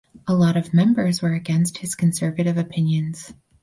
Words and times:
A 0.25 0.33
lot 0.33 0.57
of 0.57 0.73
members 0.73 1.21
were 1.21 1.35
against 1.35 1.77
his 1.77 1.93
conservative 1.93 2.57
opinions. 2.57 3.35